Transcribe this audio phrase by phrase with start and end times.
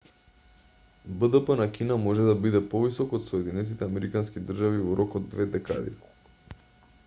[1.23, 5.51] бдп на кина може да биде повисок од соединетите американски држави во рок од две
[5.57, 5.95] декади